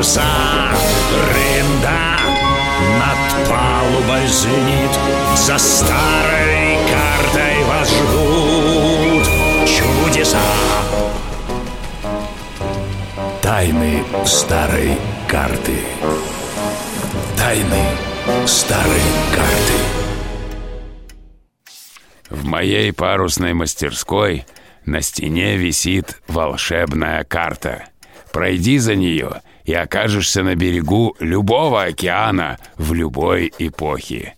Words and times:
паруса 0.00 0.24
Рында 1.34 2.16
над 3.00 3.48
палубой 3.48 4.26
звенит 4.26 4.90
За 5.36 5.58
старой 5.58 6.78
картой 6.88 7.64
вас 7.64 7.90
ждут 7.90 9.26
чудеса. 9.68 10.38
Тайны 13.42 14.02
старой 14.24 14.96
карты. 15.28 15.76
Тайны 17.36 17.84
старой 18.46 19.02
карты. 19.34 19.78
В 22.30 22.44
моей 22.46 22.92
парусной 22.92 23.52
мастерской 23.52 24.46
на 24.86 25.02
стене 25.02 25.56
висит 25.56 26.22
волшебная 26.26 27.24
карта. 27.24 27.84
Пройди 28.32 28.78
за 28.78 28.94
нее 28.94 29.42
и 29.70 29.72
окажешься 29.72 30.42
на 30.42 30.56
берегу 30.56 31.14
любого 31.20 31.84
океана 31.84 32.58
в 32.76 32.92
любой 32.92 33.52
эпохе. 33.60 34.34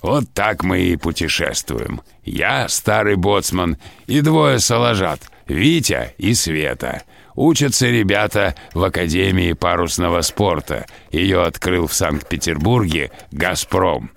Вот 0.00 0.32
так 0.32 0.62
мы 0.62 0.80
и 0.80 0.96
путешествуем. 0.96 2.00
Я, 2.24 2.66
старый 2.70 3.16
боцман, 3.16 3.76
и 4.06 4.22
двое 4.22 4.58
соложат, 4.58 5.20
Витя 5.46 6.14
и 6.16 6.32
Света. 6.32 7.02
Учатся 7.34 7.88
ребята 7.88 8.54
в 8.72 8.82
Академии 8.82 9.52
парусного 9.52 10.22
спорта. 10.22 10.86
Ее 11.10 11.42
открыл 11.42 11.86
в 11.86 11.92
Санкт-Петербурге 11.92 13.10
«Газпром». 13.32 14.10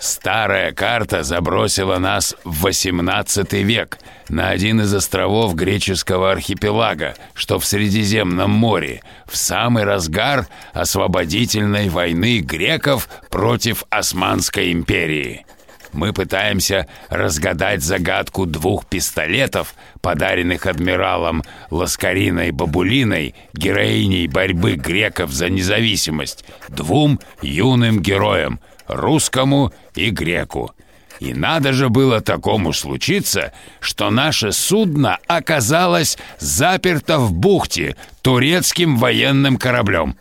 Старая 0.00 0.72
карта 0.72 1.22
забросила 1.22 1.98
нас 1.98 2.34
в 2.42 2.62
18 2.62 3.52
век 3.52 3.98
на 4.30 4.48
один 4.48 4.80
из 4.80 4.94
островов 4.94 5.54
греческого 5.54 6.32
архипелага, 6.32 7.14
что 7.34 7.58
в 7.58 7.66
Средиземном 7.66 8.50
море, 8.50 9.02
в 9.26 9.36
самый 9.36 9.84
разгар 9.84 10.48
освободительной 10.72 11.90
войны 11.90 12.38
греков 12.38 13.10
против 13.28 13.84
Османской 13.90 14.72
империи. 14.72 15.44
Мы 15.92 16.12
пытаемся 16.12 16.86
разгадать 17.08 17.82
загадку 17.82 18.46
двух 18.46 18.86
пистолетов, 18.86 19.74
подаренных 20.00 20.66
адмиралом 20.66 21.42
Ласкариной 21.70 22.52
Бабулиной, 22.52 23.34
героиней 23.52 24.26
борьбы 24.28 24.74
греков 24.74 25.32
за 25.32 25.48
независимость, 25.48 26.44
двум 26.68 27.18
юным 27.42 28.00
героям– 28.00 28.60
русскому 28.90 29.72
и 29.94 30.10
греку. 30.10 30.72
И 31.18 31.34
надо 31.34 31.72
же 31.72 31.90
было 31.90 32.20
такому 32.20 32.72
случиться, 32.72 33.52
что 33.80 34.10
наше 34.10 34.52
судно 34.52 35.18
оказалось 35.26 36.16
заперто 36.38 37.18
в 37.18 37.32
бухте 37.32 37.96
турецким 38.22 38.96
военным 38.96 39.58
кораблем. 39.58 40.16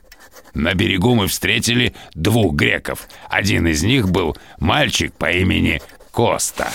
На 0.53 0.73
берегу 0.73 1.15
мы 1.15 1.27
встретили 1.27 1.93
двух 2.13 2.53
греков. 2.53 3.07
Один 3.29 3.67
из 3.67 3.83
них 3.83 4.09
был 4.09 4.35
мальчик 4.59 5.13
по 5.13 5.31
имени 5.31 5.81
Коста. 6.11 6.69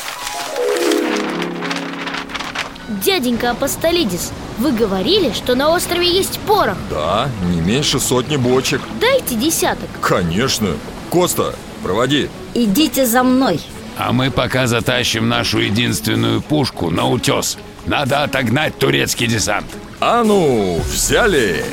Дяденька 3.05 3.51
Апостолидис, 3.51 4.33
вы 4.59 4.73
говорили, 4.73 5.33
что 5.33 5.55
на 5.55 5.71
острове 5.71 6.07
есть 6.07 6.39
порох 6.41 6.77
Да, 6.91 7.31
не 7.51 7.61
меньше 7.61 7.99
сотни 7.99 8.37
бочек 8.37 8.83
Дайте 9.01 9.37
десяток 9.37 9.89
Конечно 10.03 10.69
Коста, 11.11 11.55
проводи 11.83 12.29
Идите 12.53 13.07
за 13.07 13.23
мной 13.23 13.59
А 13.97 14.13
мы 14.13 14.31
пока 14.31 14.67
затащим 14.67 15.29
нашу 15.29 15.61
единственную 15.61 16.43
пушку 16.43 16.91
на 16.91 17.09
утес. 17.09 17.57
Надо 17.87 18.23
отогнать 18.23 18.79
турецкий 18.79 19.27
десант. 19.27 19.67
А 20.01 20.25
ну, 20.25 20.81
взяли 20.81 21.65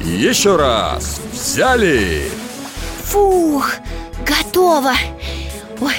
еще 0.00 0.56
раз. 0.56 1.20
Взяли. 1.32 2.30
Фух, 3.04 3.70
готово. 4.26 4.92
Ой, 5.80 5.94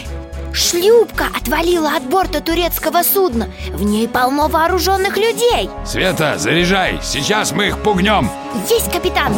шлюпка 0.54 1.28
отвалила 1.36 1.96
от 1.96 2.04
борта 2.04 2.42
турецкого 2.42 3.04
судна. 3.04 3.50
В 3.72 3.84
ней 3.84 4.08
полно 4.08 4.48
вооруженных 4.48 5.18
людей. 5.18 5.70
Света, 5.86 6.36
заряжай, 6.38 7.00
сейчас 7.04 7.52
мы 7.52 7.68
их 7.68 7.78
пугнем. 7.80 8.30
Есть 8.70 8.92
капитан. 8.92 9.34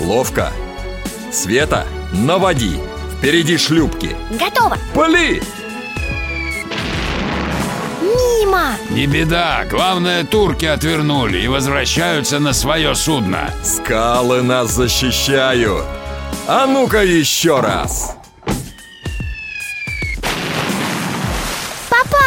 Ловко. 0.00 0.50
Света, 1.32 1.86
наводи. 2.12 2.78
Впереди 3.18 3.56
шлюпки. 3.56 4.16
Готово. 4.38 4.76
Пали! 4.94 5.42
Мимо 8.42 8.76
Не 8.90 9.06
беда, 9.06 9.64
главное, 9.70 10.24
турки 10.24 10.64
отвернули 10.64 11.38
и 11.38 11.48
возвращаются 11.48 12.40
на 12.40 12.52
свое 12.52 12.94
судно. 12.96 13.50
Скалы 13.62 14.42
нас 14.42 14.70
защищают. 14.72 15.84
А 16.48 16.66
ну-ка 16.66 17.04
еще 17.04 17.60
раз 17.60 18.16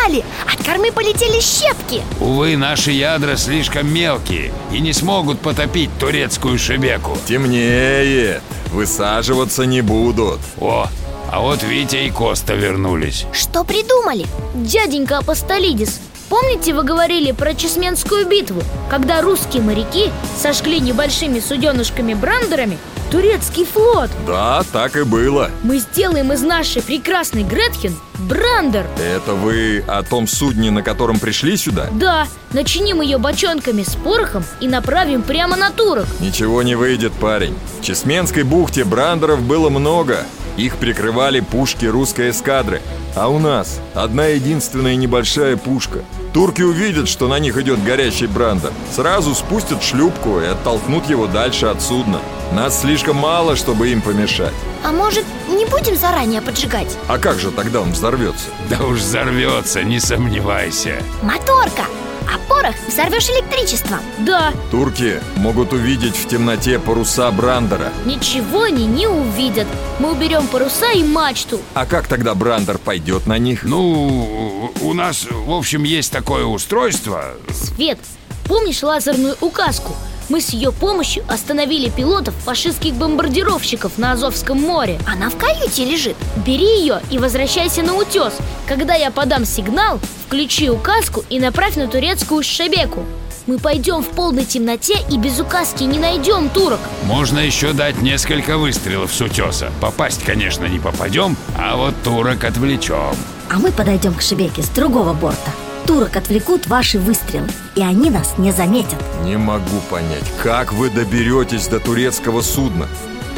Попали 0.05 0.23
От 0.51 0.63
кормы 0.65 0.91
полетели 0.91 1.39
щепки 1.39 2.01
Увы, 2.19 2.57
наши 2.57 2.91
ядра 2.91 3.35
слишком 3.37 3.91
мелкие 3.91 4.51
и 4.71 4.79
не 4.79 4.93
смогут 4.93 5.39
потопить 5.39 5.89
турецкую 5.99 6.59
шебеку. 6.59 7.17
Темнеет 7.27 8.41
Высаживаться 8.71 9.65
не 9.65 9.81
будут 9.81 10.39
О, 10.59 10.87
а 11.31 11.39
вот 11.39 11.63
Витя 11.63 12.07
и 12.07 12.11
Коста 12.11 12.53
вернулись. 12.53 13.25
Что 13.31 13.63
придумали? 13.63 14.25
Дяденька 14.53 15.17
Апостолидис, 15.17 15.99
помните 16.29 16.73
вы 16.73 16.83
говорили 16.83 17.31
про 17.31 17.53
Чесменскую 17.53 18.27
битву? 18.27 18.61
Когда 18.89 19.21
русские 19.21 19.63
моряки 19.63 20.11
сожгли 20.37 20.79
небольшими 20.79 21.39
суденышками-брандерами 21.39 22.77
турецкий 23.11 23.65
флот. 23.65 24.09
Да, 24.27 24.63
так 24.71 24.95
и 24.97 25.03
было. 25.03 25.49
Мы 25.63 25.77
сделаем 25.77 26.33
из 26.33 26.41
нашей 26.41 26.81
прекрасной 26.81 27.43
Гретхен 27.43 27.95
брандер. 28.19 28.85
Это 28.99 29.33
вы 29.33 29.83
о 29.87 30.03
том 30.03 30.27
судне, 30.27 30.71
на 30.71 30.81
котором 30.81 31.19
пришли 31.19 31.57
сюда? 31.57 31.87
Да, 31.93 32.27
начиним 32.51 33.01
ее 33.01 33.17
бочонками 33.17 33.83
с 33.83 33.95
порохом 33.95 34.43
и 34.59 34.67
направим 34.67 35.21
прямо 35.21 35.55
на 35.55 35.69
турок. 35.69 36.07
Ничего 36.19 36.63
не 36.63 36.75
выйдет, 36.75 37.13
парень. 37.13 37.55
В 37.79 37.83
Чесменской 37.83 38.43
бухте 38.43 38.83
брандеров 38.83 39.41
было 39.41 39.69
много 39.69 40.25
Их 40.57 40.77
прикрывали 40.77 41.41
пушки 41.41 41.85
русской 41.85 42.29
эскадры 42.29 42.81
А 43.15 43.27
у 43.27 43.39
нас 43.39 43.79
одна 43.93 44.27
единственная 44.27 44.95
небольшая 44.95 45.57
пушка 45.57 45.99
Турки 46.33 46.61
увидят, 46.61 47.09
что 47.09 47.27
на 47.27 47.39
них 47.39 47.57
идет 47.57 47.83
горящий 47.83 48.27
брандер 48.27 48.71
Сразу 48.93 49.35
спустят 49.35 49.83
шлюпку 49.83 50.39
и 50.39 50.45
оттолкнут 50.45 51.09
его 51.09 51.27
дальше 51.27 51.65
от 51.65 51.81
судна 51.81 52.19
Нас 52.53 52.81
слишком 52.81 53.17
мало, 53.17 53.55
чтобы 53.55 53.89
им 53.89 54.01
помешать 54.01 54.53
А 54.83 54.91
может, 54.91 55.25
не 55.49 55.65
будем 55.65 55.97
заранее 55.97 56.41
поджигать? 56.41 56.97
А 57.07 57.17
как 57.17 57.39
же 57.39 57.51
тогда 57.51 57.81
он 57.81 57.91
взорвется? 57.91 58.47
Да 58.69 58.83
уж 58.85 58.99
взорвется, 58.99 59.83
не 59.83 59.99
сомневайся. 59.99 61.01
Моторка 61.21 61.83
А 62.27 62.37
порох 62.47 62.75
взорвешь 62.87 63.29
электричеством 63.29 63.99
Да, 64.19 64.51
Турки 64.71 65.21
могут 65.37 65.73
увидеть 65.73 66.15
в 66.15 66.27
темноте 66.27 66.79
паруса 66.79 67.29
брандера 67.31 67.91
ничего 68.05 68.63
они 68.63 68.85
не 68.85 69.07
увидят 69.07 69.67
Мы 69.99 70.11
уберем 70.11 70.47
паруса 70.47 70.91
и 70.91 71.03
мачту 71.03 71.59
А 71.73 71.85
как 71.85 72.07
тогда 72.07 72.35
брандер 72.35 72.77
пойдет 72.77 73.27
на 73.27 73.37
них? 73.37 73.63
Ну, 73.63 74.71
у 74.81 74.93
нас, 74.93 75.25
в 75.29 75.51
общем, 75.51 75.83
есть 75.83 76.11
такое 76.11 76.45
устройство. 76.45 77.35
Свет, 77.51 77.99
помнишь 78.47 78.83
лазерную 78.83 79.35
указку? 79.41 79.95
Мы 80.27 80.41
с 80.41 80.49
ее 80.49 80.71
помощью 80.71 81.23
остановили 81.27 81.89
пилотов 81.89 82.33
фашистских 82.43 82.95
бомбардировщиков 82.95 83.97
на 83.97 84.13
Азовском 84.13 84.59
море. 84.59 84.99
Она 85.05 85.29
в 85.29 85.37
каюте 85.37 85.85
лежит. 85.85 86.15
Бери 86.45 86.79
ее 86.79 87.01
и 87.11 87.19
возвращайся 87.19 87.83
на 87.83 87.95
утес 87.95 88.33
Когда 88.67 88.95
я 88.95 89.11
подам 89.11 89.45
сигнал, 89.45 89.99
включи 90.27 90.69
указку 90.69 91.23
и 91.29 91.39
направь 91.39 91.75
на 91.75 91.87
турецкую 91.87 92.43
шебеку. 92.43 93.05
Мы 93.45 93.59
пойдем 93.59 94.01
в 94.01 94.07
полной 94.07 94.45
темноте 94.45 94.97
и 95.11 95.17
без 95.19 95.39
указки 95.39 95.83
не 95.83 95.99
найдем 95.99 96.49
турок. 96.49 96.79
Можно 97.03 97.37
еще 97.37 97.73
дать 97.73 98.01
несколько 98.01 98.57
выстрелов 98.57 99.13
с 99.13 99.21
утеса. 99.21 99.71
Попасть, 99.79 100.23
конечно, 100.23 100.65
не 100.65 100.79
попадем, 100.79 101.37
а 101.55 101.75
вот 101.75 101.93
турок 102.03 102.43
отвлечем. 102.43 103.15
А 103.51 103.59
мы 103.59 103.71
подойдем 103.71 104.15
к 104.15 104.23
шебеке 104.23 104.63
с 104.63 104.69
другого 104.69 105.13
борта 105.13 105.51
турок 105.85 106.15
отвлекут 106.15 106.67
ваши 106.67 106.99
выстрелы 106.99 107.47
И 107.75 107.81
они 107.81 108.09
нас 108.09 108.37
не 108.37 108.51
заметят 108.51 109.01
Не 109.23 109.37
могу 109.37 109.79
понять, 109.89 110.23
как 110.41 110.73
вы 110.73 110.89
доберетесь 110.89 111.67
до 111.67 111.79
турецкого 111.79 112.41
судна? 112.41 112.87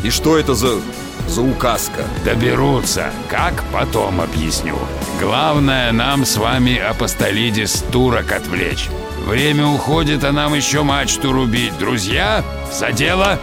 И 0.03 0.09
что 0.09 0.37
это 0.37 0.55
за... 0.55 0.79
за 1.27 1.41
указка? 1.41 2.05
Доберутся, 2.23 3.11
как 3.29 3.63
потом 3.73 4.21
объясню 4.21 4.77
Главное 5.19 5.91
нам 5.91 6.25
с 6.25 6.37
вами 6.37 6.77
апостолидис 6.77 7.83
турок 7.91 8.31
отвлечь 8.31 8.89
Время 9.25 9.67
уходит, 9.67 10.23
а 10.23 10.31
нам 10.31 10.53
еще 10.53 10.83
мачту 10.83 11.31
рубить 11.31 11.77
Друзья, 11.77 12.43
за 12.71 12.91
дело! 12.91 13.39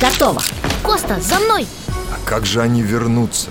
Готово 0.00 0.42
Коста, 0.82 1.20
за 1.20 1.38
мной! 1.38 1.66
А 2.10 2.28
как 2.28 2.46
же 2.46 2.60
они 2.60 2.82
вернутся? 2.82 3.50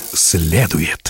следует. 0.12 1.09